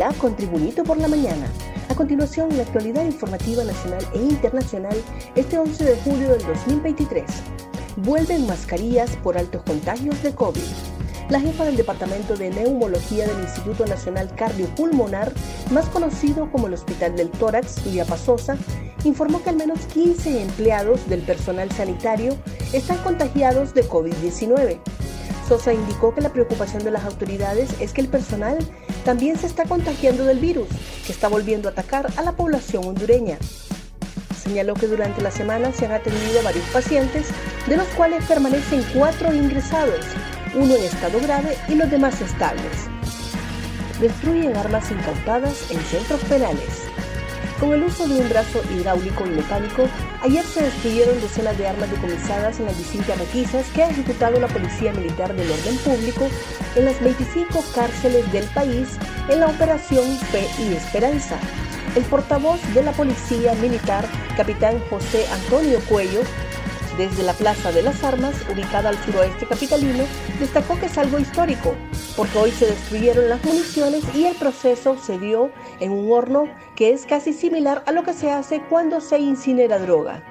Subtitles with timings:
[0.00, 1.46] Ya con Tribunito por la mañana.
[1.90, 4.96] A continuación, la actualidad informativa nacional e internacional
[5.34, 7.22] este 11 de julio del 2023.
[7.96, 10.62] Vuelven mascarillas por altos contagios de COVID.
[11.28, 15.34] La jefa del Departamento de Neumología del Instituto Nacional Cardiopulmonar,
[15.70, 18.56] más conocido como el Hospital del Tórax, Pasosa,
[19.04, 22.38] informó que al menos 15 empleados del personal sanitario
[22.72, 24.80] están contagiados de COVID-19.
[25.50, 28.56] Sosa indicó que la preocupación de las autoridades es que el personal
[29.04, 30.68] también se está contagiando del virus,
[31.04, 33.36] que está volviendo a atacar a la población hondureña.
[34.40, 37.26] Señaló que durante la semana se han atendido varios pacientes,
[37.66, 40.06] de los cuales permanecen cuatro ingresados,
[40.54, 42.86] uno en estado grave y los demás estables.
[44.00, 46.84] Destruyen armas incautadas en centros penales.
[47.60, 49.86] Con el uso de un brazo hidráulico y mecánico,
[50.22, 54.48] ayer se destruyeron docenas de armas decomisadas en las distintas requisas que ha ejecutado la
[54.48, 56.26] Policía Militar del Orden Público
[56.74, 58.96] en las 25 cárceles del país
[59.28, 61.38] en la Operación Fe y Esperanza.
[61.94, 64.06] El portavoz de la Policía Militar,
[64.38, 66.22] capitán José Antonio Cuello,
[66.96, 70.04] desde la Plaza de las Armas, ubicada al suroeste capitalino,
[70.38, 71.74] destacó que es algo histórico,
[72.16, 75.50] porque hoy se destruyeron las municiones y el proceso se dio
[75.80, 76.44] en un horno
[76.76, 80.22] que es casi similar a lo que se hace cuando se incinera droga.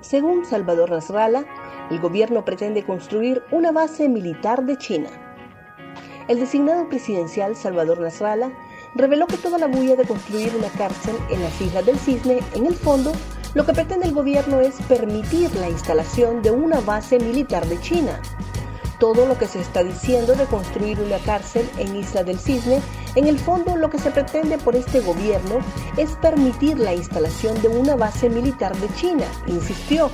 [0.00, 1.44] Según Salvador Nasralla,
[1.90, 5.08] el gobierno pretende construir una base militar de China.
[6.28, 8.50] El designado presidencial Salvador Nasralla
[8.94, 12.66] reveló que toda la bulla de construir una cárcel en las Islas del Cisne, en
[12.66, 13.12] el fondo,
[13.54, 18.20] lo que pretende el gobierno es permitir la instalación de una base militar de China.
[18.98, 22.80] Todo lo que se está diciendo de construir una cárcel en Isla del Cisne,
[23.14, 25.58] en el fondo lo que se pretende por este gobierno
[25.96, 30.10] es permitir la instalación de una base militar de China, insistió.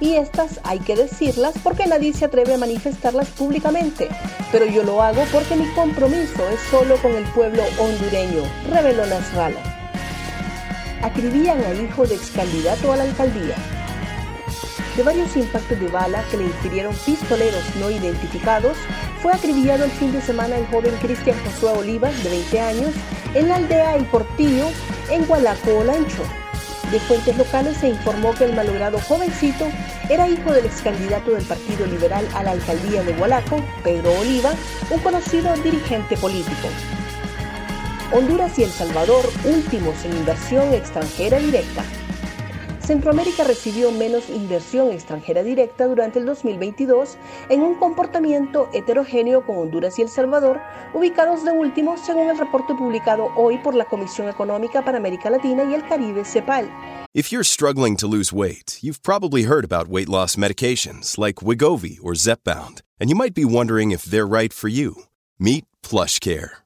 [0.00, 4.08] Y estas hay que decirlas porque nadie se atreve a manifestarlas públicamente.
[4.52, 9.75] Pero yo lo hago porque mi compromiso es solo con el pueblo hondureño, reveló Nasralla
[11.02, 13.56] acribían al hijo de ex candidato a la alcaldía.
[14.96, 18.76] De varios impactos de bala que le infirieron pistoleros no identificados,
[19.22, 22.94] fue acribillado el fin de semana el joven Cristian Josué Oliva, de 20 años,
[23.34, 24.68] en la aldea El Portillo,
[25.10, 26.22] en Gualaco, Olancho.
[26.90, 29.66] De fuentes locales se informó que el malogrado jovencito
[30.08, 34.54] era hijo del ex candidato del Partido Liberal a la alcaldía de Gualaco, Pedro Oliva,
[34.90, 36.68] un conocido dirigente político.
[38.12, 41.84] Honduras y El Salvador últimos en inversión extranjera directa.
[42.78, 47.18] Centroamérica recibió menos inversión extranjera directa durante el 2022
[47.48, 50.60] en un comportamiento heterogéneo con Honduras y El Salvador,
[50.94, 55.64] ubicados de último según el reporte publicado hoy por la Comisión Económica para América Latina
[55.64, 56.70] y el Caribe, CEPAL.
[57.12, 61.98] If you're struggling to lose weight, you've probably heard about weight loss medications like Wigovi
[62.00, 65.06] or Zepbound, and you might be wondering if they're right for you.
[65.40, 66.65] Meet PlushCare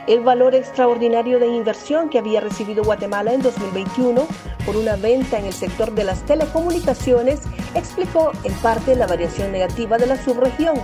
[0.11, 4.27] El valor extraordinario de inversión que había recibido Guatemala en 2021
[4.65, 7.39] por una venta en el sector de las telecomunicaciones
[7.75, 10.75] explicó en parte la variación negativa de la subregión,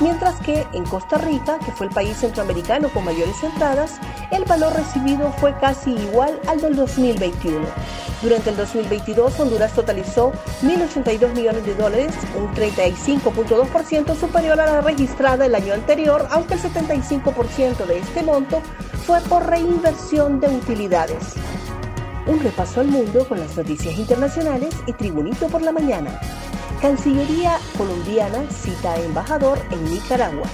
[0.00, 3.98] mientras que en Costa Rica, que fue el país centroamericano con mayores entradas,
[4.30, 7.66] el valor recibido fue casi igual al del 2021.
[8.22, 15.44] Durante el 2022, Honduras totalizó 1.082 millones de dólares, un 35.2% superior a la registrada
[15.44, 18.62] el año anterior, aunque el 75% de este monto
[19.06, 21.34] fue por reinversión de utilidades.
[22.26, 26.20] Un repaso al mundo con las noticias internacionales y Tribunito por la mañana.
[26.82, 30.48] Cancillería colombiana cita a embajador en Nicaragua.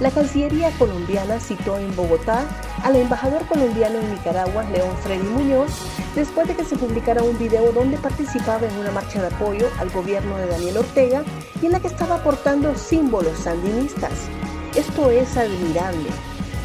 [0.00, 2.44] La Cancillería colombiana citó en Bogotá
[2.82, 5.70] al embajador colombiano en Nicaragua, León Freddy Muñoz,
[6.14, 9.90] después de que se publicara un video donde participaba en una marcha de apoyo al
[9.90, 11.24] gobierno de Daniel Ortega
[11.62, 14.28] y en la que estaba portando símbolos sandinistas.
[14.74, 16.10] Esto es admirable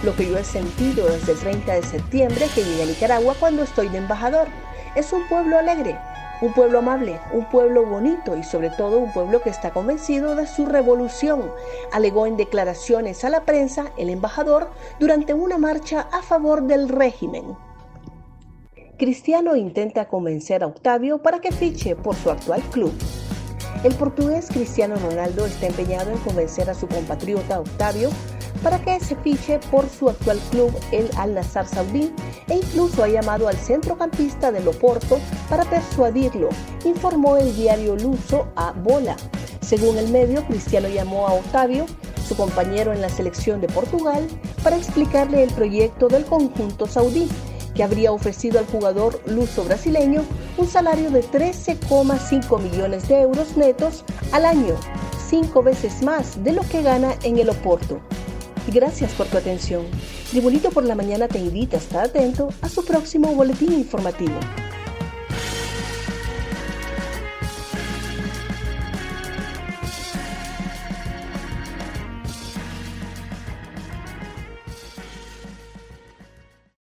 [0.04, 3.64] lo que yo he sentido desde el 30 de septiembre que llegué a Nicaragua cuando
[3.64, 4.48] estoy de embajador.
[4.96, 5.98] Es un pueblo alegre,
[6.42, 10.48] un pueblo amable, un pueblo bonito y sobre todo un pueblo que está convencido de
[10.48, 11.52] su revolución,
[11.92, 14.70] alegó en declaraciones a la prensa el embajador
[15.00, 17.58] durante una marcha a favor del régimen.
[18.98, 22.94] Cristiano intenta convencer a Octavio para que fiche por su actual club.
[23.84, 28.10] El portugués Cristiano Ronaldo está empeñado en convencer a su compatriota Octavio
[28.64, 32.14] para que se fiche por su actual club, el Al Nassr Saudí,
[32.48, 35.20] e incluso ha llamado al centrocampista del Oporto
[35.50, 36.50] para persuadirlo,
[36.86, 39.16] informó el diario luso a Bola.
[39.62, 41.86] Según el medio, Cristiano llamó a Octavio,
[42.28, 44.28] su compañero en la selección de Portugal,
[44.64, 47.28] para explicarle el proyecto del conjunto saudí,
[47.74, 50.24] que habría ofrecido al jugador luso brasileño
[50.58, 54.76] un salario de 13,5 millones de euros netos al año,
[55.30, 58.02] cinco veces más de lo que gana en el Oporto.
[58.72, 59.86] Gracias por tu atención.
[60.30, 64.40] Tribunito por la Mañana te invita a estar atento a su próximo boletín informativo.